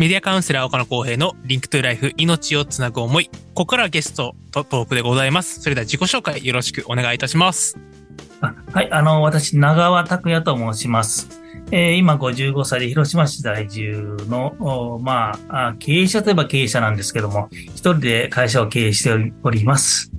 [0.00, 3.26] メディアカウンセラー岡野公平の Link to Life 命をつなぐ思い。
[3.26, 5.60] ここからはゲストとトークでございます。
[5.60, 7.78] それでは自己紹介よろしくお願いいたします。
[8.40, 11.28] あはい、あの、私、長和琢也と申します。
[11.70, 20.10] えー今55歳で広島市在住の、おまああ、経営者といえば経営者なんですけども、一人で会社を経営しております。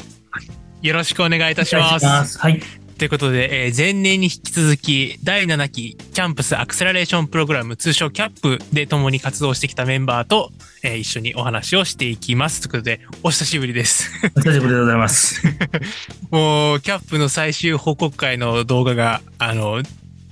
[0.83, 1.95] よろしくお願いいたします。
[1.97, 2.37] いします。
[2.37, 2.61] はい。
[3.01, 10.51] ということで、えー前年に引き続き、第7期キャンプスアクセラレーションプログラム、通称キャップで共に活動してきたメンバーと、
[10.83, 12.61] えー一緒にお話をしていきます。
[12.61, 14.11] ということで、お久しぶりです。
[14.37, 15.41] お久しぶりでございます。
[16.29, 19.81] もう、キャップの最終報告会の動画が、あの、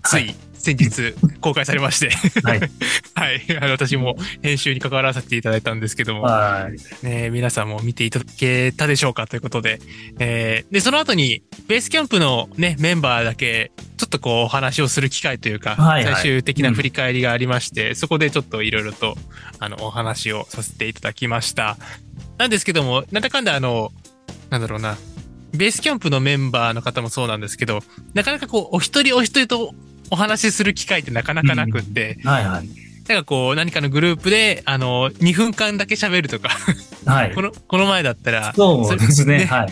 [0.03, 2.09] つ、はい先日公開されまして、
[2.43, 2.59] はい。
[3.15, 3.57] はい。
[3.59, 6.69] あの私も編集に関わらせていただいたんですけども、は
[7.03, 7.05] い。
[7.05, 9.79] ね、皆さんも見ていただけたでしょうかということで、
[10.19, 19.17] えーで、その後に、ベースキャンプのね、メンバーだけ、ちょっとこう、お話をする機会というか、はいはい最終的な振り返りがありまして、そこでちょっといろいろと、
[19.59, 21.77] あの、お話をさせていただきました。
[22.37, 23.91] なんですけども、なんだかんだあの、
[24.49, 24.97] なんだろうな、
[25.53, 27.81] ベースキャンプのメンバーの方もそうなんですけど、
[28.13, 29.73] なかなかこう、お一人お一人と
[30.11, 32.45] お話しする機会ってなかなかなくって、はい。
[32.45, 32.89] はい。
[33.09, 36.49] なんかこう、何かのグループで、あの、2分間だけ喋るとか、
[37.05, 37.41] はいこ。
[37.41, 39.39] の、この前だったら、そうですね。
[39.39, 39.69] ねはい。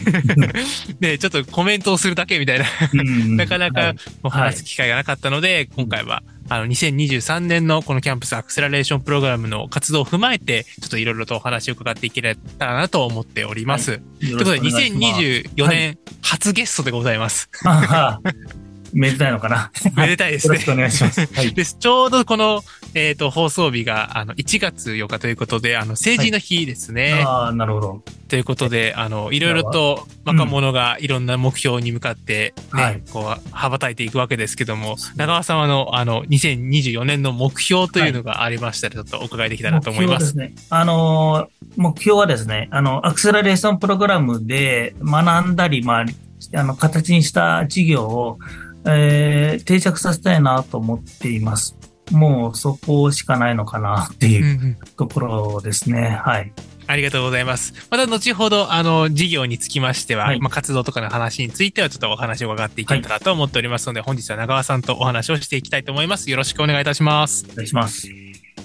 [0.99, 13.91] ね、ちょっとコメントをするだけみたいな、うんなかなかはいお話す機会がなかったので、今回は、あの、2023年のこのキャンプスアクセラレーションプログラムの活動を踏まえて、ちょっといろいろとお話を伺っていけたらなと思っております。
[13.91, 15.13] よということで、ろしくお願いします
[15.59, 17.49] 2024は年初ゲストでございます。
[17.65, 18.29] ああ
[18.97, 19.71] めでたいのかな？
[19.95, 21.21] めでたいですねよろしくお願いします。
[21.33, 21.53] はい。
[21.53, 21.77] です。
[21.79, 22.63] ちょうどこの、
[22.95, 27.23] えっ、と、放送日が、あの、1月4日ということで、あの、成人の日ですね。
[27.23, 28.03] ああ、なるほど。
[28.27, 40.35] ということで、あの、いろいろと若者がいろんな目標に向かって、ね、はいこう、羽ばたいていくわけですけども、長川様の、あの、2024年の目標というのがありましたら、ちょっとお伺いできたらと思います。
[40.35, 40.67] 目標ですね。
[40.71, 46.05] あのー、目標はですね、あの、アクセラレーションプログラムで学んだり、まあ、
[46.55, 48.39] あの、形にした事業を、
[48.87, 51.77] えー定着させたいなと思っています。
[52.11, 56.21] もうそこしかないのかなってうんいううんところですね。
[56.23, 56.51] はい。
[56.87, 57.73] ありがとうございます。
[57.91, 66.31] また後ほど、あの、事業につきましては、はいまあ、活動とかの話については、ちょっとお話を伺っていけたらと思っておりますので、本日は長川さんとお話をしていきたいと思います。
[66.31, 67.45] よろしくお願いいたします。
[67.51, 68.07] お願いします。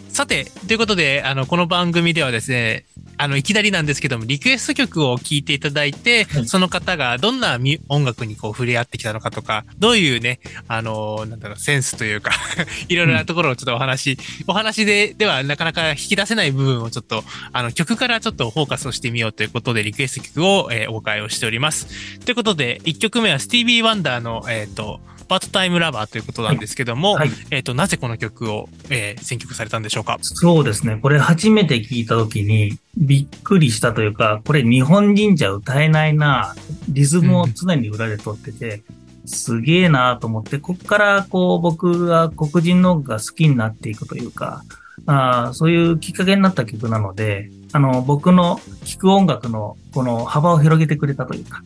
[0.08, 2.84] さて、ということで、あの、この番組ではですね、
[3.16, 12.32] あの、いきなりなんですけども、リクエスト曲を聴いていただいて、はいその方がどんなみ音楽にこう触れ合ってきたのかとか、どういうね、あの、なんだろう、センスというか、
[12.88, 22.18] いろいろなところをちょっとお話、お話で、ではなかなか引き出せない部分をちょっと、あの、曲からちょっとフォーカスをしてみようということで、リクエスト曲を、えーお伺いをしております。
[22.20, 25.00] ということで、1曲目はスティービー・ワンダーの、えっ、と、
[25.32, 27.30] パートタイムラバーということなんですけども、はい。
[27.50, 30.18] えっ、と、なぜこの曲を、えー選曲されたんでしょうか？
[30.20, 30.98] そうですね。
[31.00, 36.54] これ初めて聞いたときにびっくりしたというか、これ日本人じゃ歌えないな。
[36.90, 38.82] リズムを常に裏で取ってて、
[39.24, 44.62] すげえなと思って、こっからこう僕が黒人のが好きになっていくというか、
[45.06, 51.62] あーそういうきっかけになった曲なので、あの、僕の聴く音楽のこの幅を広げてくれたというか、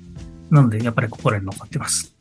[0.50, 2.15] なのでやっぱり心に残ってます。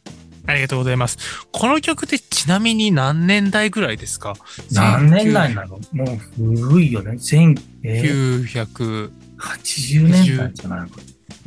[0.47, 1.17] ありがとうございます。
[1.51, 4.35] この曲ってちなみに何年代ぐらいですか？
[4.71, 5.79] 何年代なの？
[5.93, 7.13] もう古いよね。
[7.13, 10.95] 1000、えー ?900、80年代じゃないのか。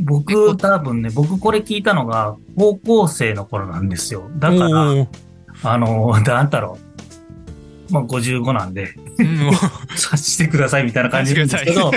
[0.01, 4.31] 僕、多分ね、僕これ聞いたのが高校生の頃なんですよ。
[4.39, 5.07] だから、
[5.65, 6.79] あの、なんだろ
[7.91, 7.93] う。
[7.93, 9.51] まあ、55なんで、うん
[9.97, 11.91] 察してくださいみたいな感じなんですけど、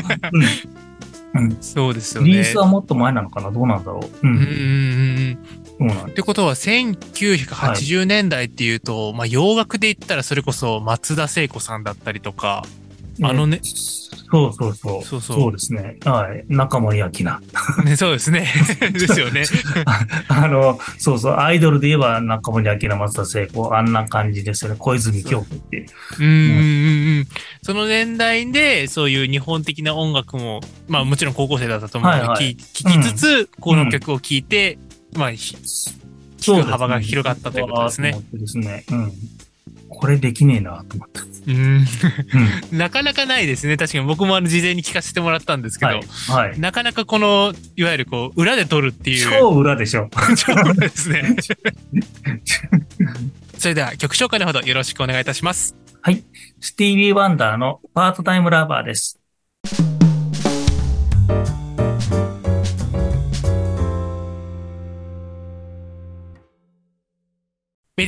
[1.35, 1.44] うん。
[1.44, 1.57] うん。
[1.62, 2.29] そうですよね。
[2.29, 3.51] リリースはもっと前なのかな？
[3.51, 4.06] どうなんだろう？
[4.06, 4.29] う。
[4.29, 4.45] うんんうん
[6.08, 12.64] ってことは、1980年代っていうと、まあ、洋楽で言ったらそれこそ松田聖子さんだったりとか、
[13.24, 15.04] あのねえそうそうそう。
[15.04, 15.98] そうそうそうですね。
[16.06, 16.46] はい。
[16.48, 17.42] 中森明菜。
[17.84, 18.48] ね、そうですね。
[18.94, 19.44] ですよね。
[20.30, 21.36] あの、そうそう。
[21.36, 24.78] アイドルで言えば中森明菜、松田聖子、あんな感じですよね。
[24.80, 25.86] 小泉京子っていう。
[26.20, 26.38] うんうんうん
[27.18, 27.28] うん。
[27.62, 34.78] その年代で、そういう日本的な音楽も、まあもちろん高校生だったと思うので、はいはい聞聞きつつ、この曲を聴いて、
[35.16, 35.56] まあ、ひ
[36.38, 38.40] 聞く幅が広がったということですねそう。
[38.40, 38.84] ですね。
[38.92, 39.12] うん。
[39.90, 41.22] これできねえなと思った。
[41.24, 41.86] うん。
[42.72, 42.78] うん。
[42.78, 43.78] なかなかないですね。
[43.78, 46.02] 確かに僕もあの事前に聞かせてもらったんですけど、はい。
[46.50, 46.60] はい。
[46.60, 49.30] なかなかこの、いわゆるこう、裏で撮るっていう。
[49.30, 50.10] 超裏でしょ。
[50.36, 51.36] 超裏ですね。
[53.57, 55.75] それでは曲紹介のほどよろしくお願いいたします。
[56.02, 56.24] はい。
[56.60, 59.20] スティービー・ワンダーの Part-Time Lover です。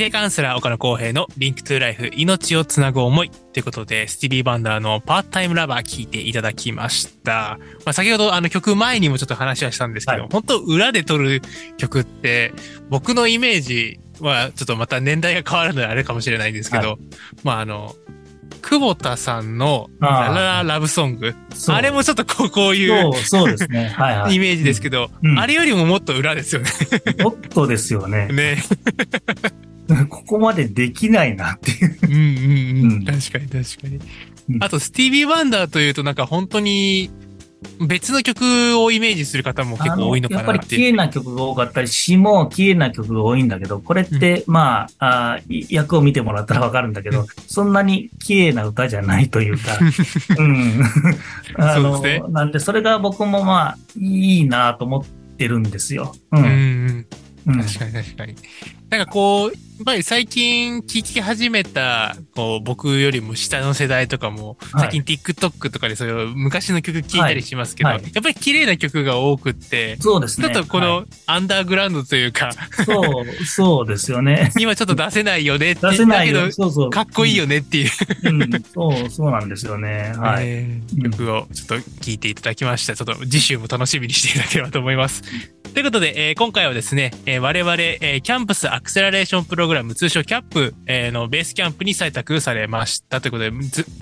[0.03, 7.57] メメディアカウンセラー岡野公平の Link to Life 命をつなぐ思いということで、スティービー・ワンダーの Part-Time Lover 聞いていただきました。
[7.85, 11.41] まあ、先ほどあの曲前にもちょっと話はしたんですけど、はい本当裏で撮る
[11.77, 12.53] 曲って、
[12.89, 16.97] 僕のイメージはちょっとまた年代が変わるのであれかもしれないんですけど、は
[17.43, 17.95] まああの、
[18.61, 21.33] 久保田さんのララララブソング、
[21.69, 23.87] あれもちょっとこうこういうそう、ですね。
[23.95, 24.35] はいはい。
[24.35, 26.69] イメージですけど、うんあれよりももっと裏ですよね。
[27.23, 28.27] もっとですよね。
[28.33, 28.57] ね。
[30.09, 31.97] ここまでできないなっていう。
[32.03, 32.91] うんうんうん。
[32.93, 33.99] うん確かに確かに
[34.49, 34.57] う。
[34.57, 37.09] んあと、スティービー・ワンダーというとなんか本当に
[37.79, 40.77] 別の曲をイメージする方も結構多いのかやっぱり綺。
[40.77, 45.39] 麗な曲が多かったり、詩も綺麗な曲が多いんだけど、これって、まあ、あ
[45.69, 49.77] 役を見てもらったらわかるんだけど、うんそんなに綺麗な歌じゃないというか、
[50.37, 50.81] うん。
[51.57, 55.05] あの、そうですねなんで、それが僕もまあ、いいなと思っ
[55.37, 56.15] てるんですよ。
[56.31, 56.37] う。
[56.37, 57.05] うんん
[57.45, 57.63] うん。
[57.63, 58.35] 確かに確かに。
[58.89, 70.49] なんかこう、やっぱり最近聴き始めた、こう、僕よりも下の世代とかも、はい最近 TikTok とかでそういう昔の曲聴いたりしますけど、はいはいやっぱり綺麗な曲が多くって、そうですね。
[70.49, 74.51] ちょっとこはのアンダーグラウンドというか、いそう、そうですよね。
[74.59, 76.89] 今ちょっと出せないよねって、出せないけど。
[76.91, 77.89] かっこいいよねっていう、
[78.25, 78.63] うん。
[78.73, 80.13] そう、そうなんですよね。
[80.17, 80.81] はい。
[81.01, 82.95] 曲をちょっと聴いていただきました。
[82.95, 85.23] ちょっと次週も楽しみにしていただければと思います。
[85.73, 93.51] ということで、えー今回はですね、えー我々、えーキャンプスアクセラレーションプログラム、通称キャップ、えーのベースキャンプに採択されましたということで、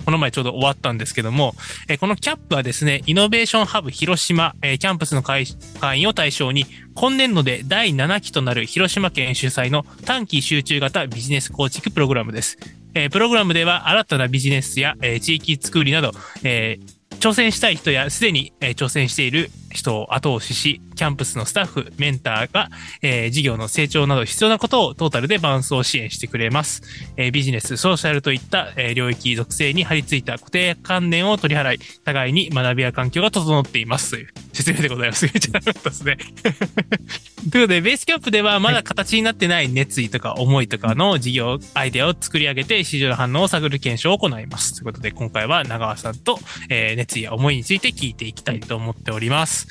[0.04, 1.54] この前ちょうど終わったんですけども、
[1.88, 5.46] えーこのキャップはですね、イノベーションハブ広島、えーキャンプスの会
[5.80, 12.58] 会員を対象に、今年度で第7期となる広島県主催の短期集中型ビジネス構築プログラムです。
[12.94, 22.68] えープログラムでは新たなビジネスや、えー地域作りなど、えー挑戦したい人やすでに、挑戦している人を後押しし、キャンプスのスタッフ、メンターが、
[23.02, 26.82] えー事業の成長など必要なことをトータルで伴走支援してくれます。
[27.16, 35.24] えービジネス、ソーシャルといった、えー領域属性に張り付いた固定観念を取り払い、互いに学びや環境が整っていますという説明でございます。
[35.24, 36.16] めっちゃ長かったですね。
[36.16, 44.74] ということで、ベースキャンプではまだ形になってない熱意とか思いとかの事業アイデアを作り上げて市場の反応を探る検証を行います。
[44.74, 46.38] ということで、今回は長川さんと、
[46.68, 49.61] えー熱意や思いについて聞いていきたいと思っております。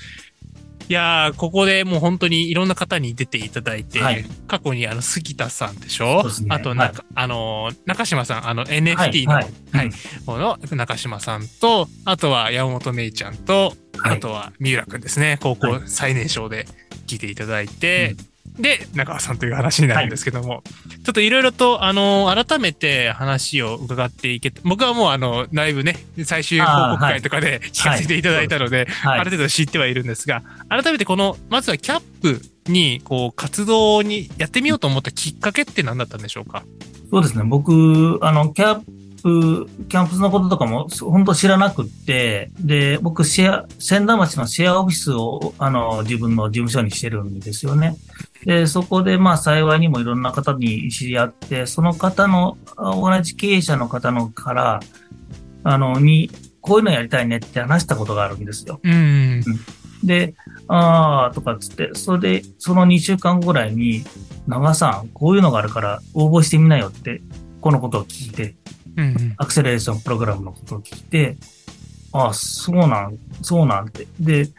[0.89, 4.25] いやー、ここでもう本当にいろんな方に出ていただいて、はい。
[4.47, 6.23] 過去にあの、杉田さんでしょ？
[6.23, 6.47] ね。
[6.49, 9.45] あとなんか、あのー、中島さん、あの、NFT の、ははい。
[9.45, 9.91] い、はい
[10.25, 14.17] 方の中島さんと、あとは山本芽衣ちゃんと、はい。
[14.17, 15.39] あとは三浦くんですね。
[15.41, 16.65] 高校最年少で
[17.07, 18.15] 聞いていただいて、
[18.59, 20.61] で、中川さんという話になるんですけども、
[21.03, 25.95] ちょっといろいろと、あの、改めて話を伺っていけて、僕はもうあの、だいぶね、
[26.25, 29.19] 最終報告会とかで聞かせていただいたので、はい。
[29.19, 32.41] ある程度知ってはいるんですが、改めてこの、まずはキャップ
[32.71, 36.63] に、こう、活動にやってみようと思ったきっかけって何だったんでしょうか？
[37.09, 37.43] そうですね。
[37.45, 38.85] 僕、あの、キャン
[39.21, 47.95] プ、キャンプスのこととかも本当知らなくって、で、僕、シェア、千田町のシェアオフィスを、あの、自分の事務所にしてるんですよね。
[48.45, 54.79] で、そこで、まあ、幸いにもいろんな方に知り合って、その方の、あ同じ経営者の方のから、
[55.63, 56.29] あの、に、
[56.62, 58.79] こういうのやりたいねって話したことがあるんですよ。
[58.83, 59.44] うん。
[60.03, 60.33] で、
[60.67, 64.03] あーとかっつって、それで、その2週間ぐらいに、
[64.47, 67.21] 長さん、こういうのがあるから応募してみなよって、
[67.62, 68.56] このことを聞いて、
[68.97, 69.33] うん。
[69.38, 71.38] アクセレーションプログラムのことを聞いて、
[72.13, 74.07] ああ、そうなん、そうなんて。
[74.19, 74.50] で、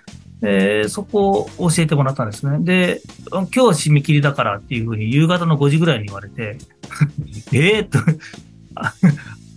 [0.43, 2.59] えーそこを教えてもらったんですね。
[2.61, 3.59] で、今日
[3.91, 6.59] 締め切りだからっていうふうに夕方の5時ぐらいに言われて、
[7.53, 7.99] ええと、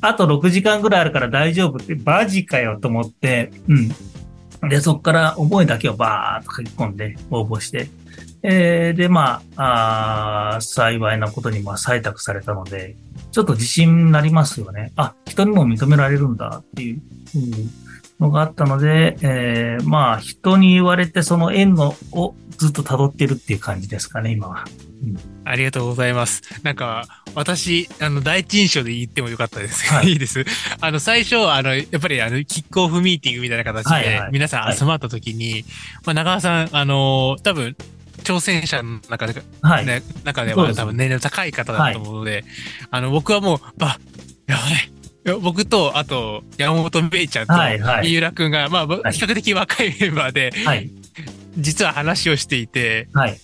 [0.01, 4.69] あ と6時間ぐらいあるから大丈夫って、マジかよと思って、うん。
[4.69, 7.89] で、そこから思いだけをバーっと書き込んで応募して、
[8.43, 12.95] えーで、まあ、あ幸いなことにまあ採択されたので、
[13.35, 14.93] ちょっと自信になりますよね。
[14.95, 17.01] あ、人にも認められるんだっていう
[17.35, 17.51] うん
[18.17, 24.63] のがあったので、えーまあ、人に言われてその縁のをずっと辿ってるっていう感じですかね、今は。
[25.43, 26.43] ありがとうございます。
[26.63, 27.03] なんか、
[27.35, 29.85] 私、あの、第一印象で言ってもよかったです。
[29.93, 30.45] はい いいです。
[30.79, 35.65] あの、最初、あの、やっぱり、あの、キックオフミーティングみたいな形ではいはい、皆さん集まった時に、
[36.05, 37.75] まあ、長川さん、あの、多分、
[38.25, 39.85] 挑戦者の中で、はい。
[39.85, 42.43] ね、中では多分年齢の高い方だと思うので、
[42.91, 43.97] あの、僕はもう、あ、
[44.47, 45.39] やばい。
[45.41, 50.91] 僕と、あと、山本めいちゃんと、はいはい三浦くんが、まあ、比はい較的若いメンバーで、はい。
[51.57, 53.39] 実は話をしていて、はい。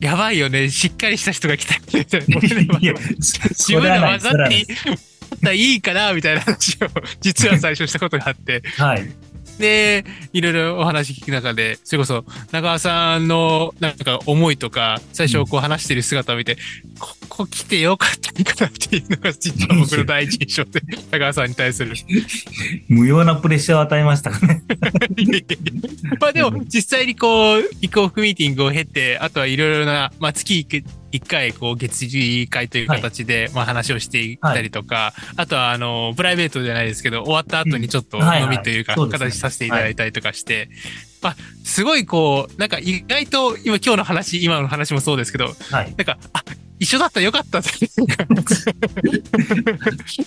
[0.00, 2.40] やばいよね、しっかりした人が来たみたい な。
[2.40, 6.88] 自分ら混ざっていいかなみたいな話を
[7.20, 9.10] 実は最初したことがあって、はい。
[9.58, 16.56] で、いろいろお話聞く中で、それこそ長川さんのなんか思いとか、最初こう話してる姿を見て、
[16.98, 20.80] ここ来てよかったんかなっていうのが実は僕の第一印象で、
[21.10, 21.94] 高川さんに対する。
[22.88, 24.63] 無用なプレッシャーを与えましたかね。
[26.20, 30.66] まあでも、実際にこう、キックオフミーティングを経て、あとはいろいろな、まあ月
[31.12, 40.68] 一回、こう、月次会という形で、まあ話をしていったりとか、あとは、あの、プライベートじゃないですけど、終わった後にちょっと飲みというか、形させていただいたりとかして、
[41.22, 46.42] まあ、すごいこう、なんか意外と、今今日の話、今の話もそうですけど、はい、なんか、あ、
[46.78, 47.70] 一緒だったらよかったって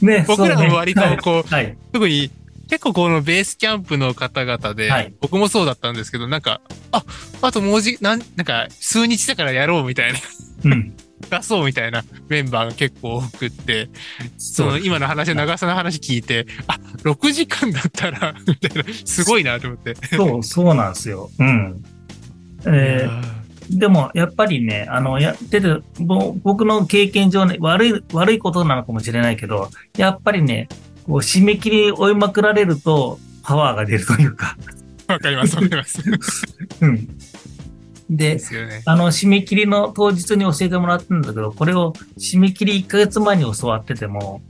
[0.02, 2.32] ね、僕らも割とこう、はい、特に
[2.68, 7.04] 結構このベースキャンプの方々で、はい、僕もそうだったんですけど、なんか、あ、
[7.42, 10.20] あともうじ、なん、なんか、数日だからやろうみたいな。
[10.66, 10.94] うん。
[11.30, 13.90] 出そうみたいなメンバーが結構多くって、
[14.38, 19.96] その今の話、長さの話聞いて、あ、6時間だったら、 みたいな、すごいなと思って。
[20.16, 21.32] そう、そうなんですよ。
[21.40, 21.84] うん。
[22.68, 30.70] えー、でも、やっぱりね、あの、やってる、僕の経験上ね、悪い、悪いことなのかもしれないけど、やっぱりね、
[31.08, 34.58] こう締め切り追いまくられると、パワーが出るというか。
[35.08, 36.02] わかります、わかります。
[36.82, 37.08] うん。
[38.10, 38.42] で、ね、
[38.86, 44.42] あの、締め切りの当日に教えてもらったんだけど、これを締め切り1ヶ月前に教わってても、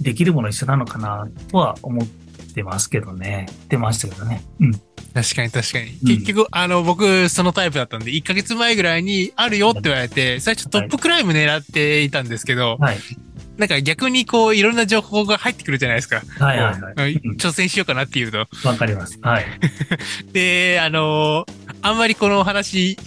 [0.00, 2.06] できるもの一緒なのかな、とは思っ
[2.54, 3.46] てますけどね。
[3.68, 4.42] 出ましたけどね。
[4.60, 4.72] うん。
[5.14, 6.16] 確かに確かに。
[6.16, 12.98] 結局、うん、あの、僕、そのタイプだったんで、1ヶ月前ぐらいにあるよって言われて、最初トップクライム狙っていたんですけど、はい、
[13.56, 16.22] なんか逆にこう、いろんな情報が入ってくるじゃないですか。
[16.38, 17.20] はいはいはい。
[17.38, 18.46] 挑戦しようかなっていうと。
[18.64, 19.18] わかります。
[19.22, 19.46] はい。
[20.32, 21.46] で、あの、
[21.82, 22.98] あんまりこの話、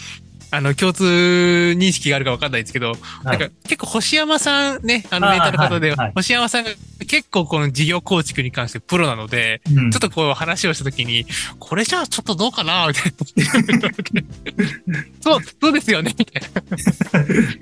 [0.50, 1.04] あの、共通
[1.78, 2.96] 認識があるかわかんないですけど、は
[3.36, 6.72] い、なんか結構星山さんね、あのメーターの方で、はいはい、星山さんが
[7.08, 11.26] 結構この事業構築に関してプロなので、うん、ちょっとこう話をしたときに、
[11.60, 13.14] これじゃあちょっとどうかなみたい
[13.80, 13.90] な。
[15.22, 16.42] そう、そうですよねみたい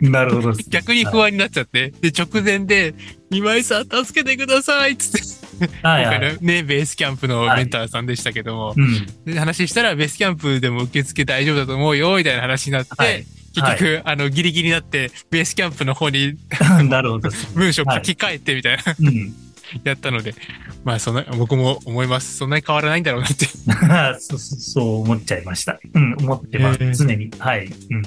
[0.01, 0.09] な。
[0.09, 0.53] なるほど。
[0.69, 2.93] 逆に不安になっちゃって、で、直前で、
[3.31, 5.45] 今井さん助けてくださいつって。
[5.83, 8.75] はいはい、今回のね、ベースキャンプのメンターさんでしたけども、はい
[9.27, 13.25] うん、話したらベースキャンプでも受付大丈夫だと思うよ、みたいな話になって、はい、
[13.55, 16.35] 結局、はい、あの、ギリギリになって、ベースキャンプの方に
[16.89, 17.29] なるほど。
[17.55, 19.33] 文章書き換えてみたいな、うん、
[19.83, 20.35] やったので、
[20.83, 22.37] まあ、そんな、僕も思います。
[22.37, 23.45] そんなに変わらないんだろうなって
[24.19, 24.37] そ。
[24.37, 25.79] そう思っちゃいました。
[25.93, 26.77] うん、思ってます。
[26.81, 27.31] えー、常に。
[27.39, 27.65] はい。
[27.65, 28.03] うん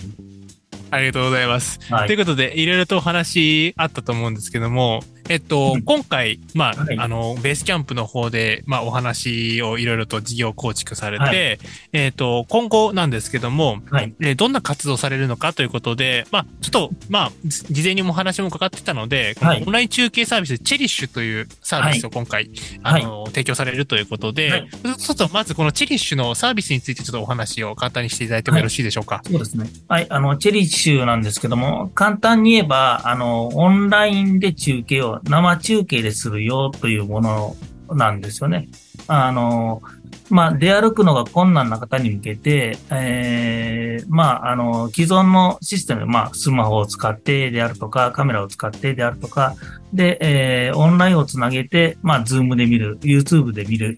[0.91, 1.79] ありがとうございます。
[1.93, 11.59] はい、ということで、いろいろとお話あったと思うんですけども、えっと、うん、今回、まあ、はい、あの、ベースキャンプの方で、まあ、お話をいろいろと事業構築されて、はい、
[11.93, 22.51] えっと、今後なんですけども、はい、えどんな活動されるのかということで、まあ、ちょっと、まあ、事前にもお話もかかってたので、オンライン中継サービス、チェリッシュというサービスを今回、
[22.83, 24.65] あの、提供されるということで、
[24.99, 29.21] ちょっとまずこのチェリッシュのサービスについてちょっとお話を簡単にしていただいてもよろしいでしょうか？
[29.25, 29.69] そうですね。
[29.89, 37.57] はい、あの、チェリッシュなんですけども、簡単に言えば、あの、オンラインで中継を、生中継でするよというもの
[37.91, 38.69] なんですよね。
[39.07, 39.83] あの、
[40.31, 49.55] まあ、出歩くのが困難な方に向けて、ええー、まあ、あの、既存のシステム、まあ、スマホを使ってであるとか、カメラを使ってであるとか、
[49.93, 53.97] で、えー、オンラインをつなげて、まあ、ズームで見る、YouTube で見る、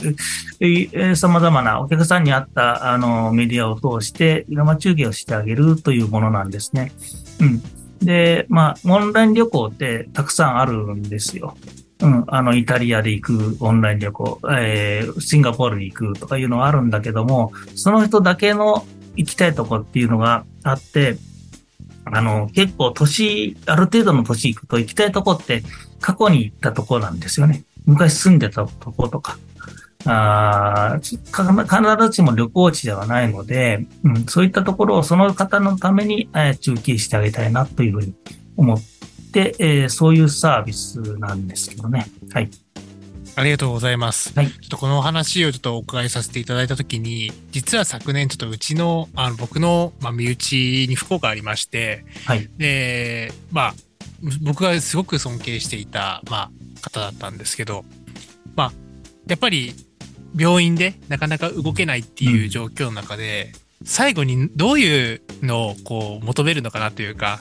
[0.61, 6.93] えー、様々なお客さんに合った、あの、メディアを通して、生中継をしてあげるというものなんですね。
[7.41, 7.63] うん。
[8.01, 11.57] で、まあ、オンライン旅行ってたくさんあるんですよ。
[12.03, 21.19] うん、あの、イタリアで行くオンライン旅行、えー、シンガポールに行くとかいうのはあるんだけども、その人だけの行きたいとこっていうのがあって、
[22.07, 25.63] あの、結構年、ある程度の年行くと行きたいとこって
[26.01, 27.65] 過去に行ったとこなんですよね。
[27.85, 29.39] 昔住んでたとことか。
[30.07, 31.17] あ必
[32.07, 38.15] ずしも旅行地ではないので、うん、そういったところをその方のために、えー、中継してあげたいなというふうに
[38.57, 38.83] 思っ、
[39.35, 42.07] えー、そういうサービスなんですけどね。
[42.33, 42.51] はい。
[43.37, 44.33] ありがとうございます。
[44.35, 44.51] はい。
[44.51, 52.51] ちょっとこのお話をちょっとお伺いさせていただいたときに、実は昨年ちょっとうちの、あの、僕の、まあ、身内に不幸がありまして、はい。
[52.59, 53.75] で、まあ、
[54.43, 56.51] 僕がすごく尊敬していた、まあ、
[56.83, 57.85] 方だったんですけど、
[58.57, 58.73] まあ、
[59.27, 59.75] やっぱり、
[60.37, 67.39] 病院でなかなか動けないっていう状況の中で、うん、最後にどういうのをこう求めるのかなというか、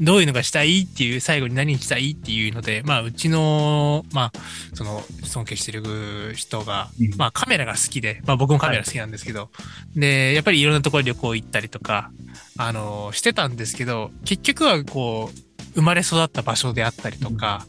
[0.00, 4.38] どういうのがしたいっていう、最後に何にしたいっていうので、まあ、うちの、まあ、
[4.74, 9.48] その、尊敬してる人が、うん、まあ、カメラが好きで、まあ、僕もカメラ好きなんですけど、は
[9.94, 12.10] い、で、やっぱりいろんなところ旅行行ったりとか、
[12.56, 15.38] あの、してたんですけど、結局はこう、
[15.74, 17.66] 生まれ育った場所であったりとか、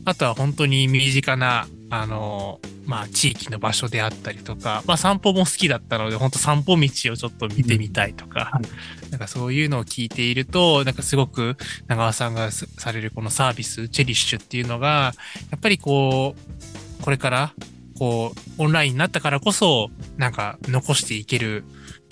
[0.00, 8.64] うん、あとは本当に身近な、あの、まあ、地域の場所であったりとか、まあ、散歩も好きだったので、本当散歩道をちょっと見てみたいとか、はい
[9.10, 15.12] なんかそういうのを聞いていると、なんかすごく長川さんがすされるこのサービス、チェリッシュっていうのが、
[15.52, 17.54] やっぱりこう、これから、
[17.96, 21.64] こう、オンラインになったからこそ、なんか残していける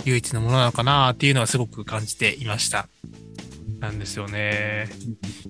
[0.05, 2.88] 唯一のものなのかなっていうのはすごく感じていました。
[3.81, 4.88] なんですよね。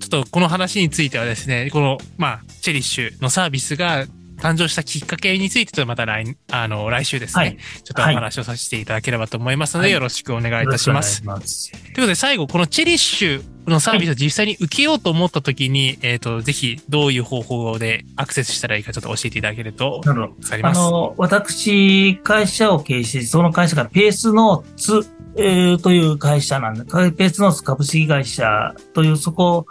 [0.00, 4.06] ちょっとこの話についてはですね、この、まあ、チェリッシュのサービスが
[4.42, 11.22] 誕生したきっかけについて、ちょっとまた来、あの、来週ですね、はいちょっとお話をさせていただければと思いますので、はいよろしくお願いいたします。
[11.22, 11.70] よろくお願いします。
[11.70, 20.34] ということで、最後、このチェリッシュのサービスを実際に受けようと思ったときに、えっ、と、ぜひ、どういう方法でアクセスしたらいいか、ちょっと教えていただけるとなるほど。
[20.40, 20.80] 助かります。
[20.80, 29.66] あの、私、会社を経営して、その会社がペースノーツ、えーという会社なんで、ペースノーツ株式会社という、そこを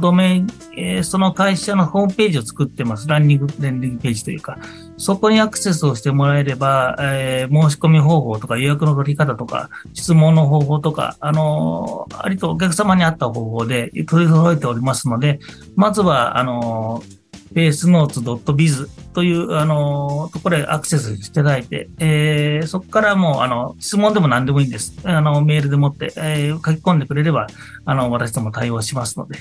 [0.00, 3.08] ドメイン、えその会社のホームページを作ってます。
[3.08, 4.58] ランニング、ランニングページというか、
[4.96, 15.40] そこにアクセスをしてもらえれば、えー申し込み方法とか予約の取り方とか、質問の方法とか、あのーありとお客様に合った方法で取り揃えておりますので、
[15.74, 17.22] まずは、あのー
[17.54, 24.94] ベースノーツ .biz という、あの、ところへアクセスしていただいて、えーそこからもう、あの、質問でも何でもいいんです。
[25.04, 27.46] あの、メールでもって、えー書き込んでくれれば、
[27.84, 29.38] あの、私ども対応しますので、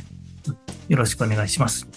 [0.92, 1.88] よろしくお願いします。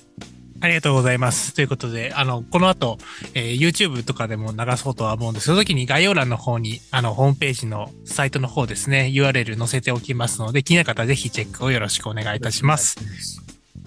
[0.60, 1.52] ありがとうございます。
[1.52, 2.96] ということで、あの、この後、
[3.34, 5.46] えー YouTube とかでも流そうとは思うんです。
[5.46, 12.94] その時に概要欄の方に、あの、ホームページのサイトの方ですね、URL 載せておきますので、気になる方はぜひチェックをよろしくお願いいたします。。
[12.96, 13.04] とい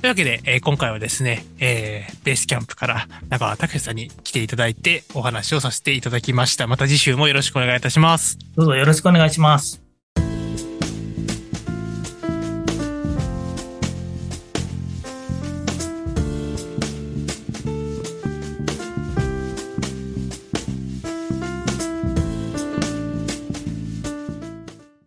[0.04, 6.68] うわけで、えー今回はですね、えーベースキャンプから中川拓也さんに来ていただいてお話をさせていただきました。
[6.68, 8.38] また次週もよろしくお願いいたします。
[8.56, 9.87] どうぞよろしくお願いします。